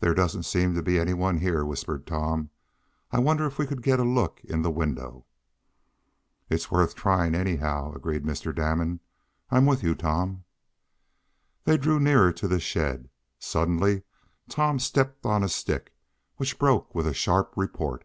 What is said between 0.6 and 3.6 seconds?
to be any one here," whispered Tom. "I wonder if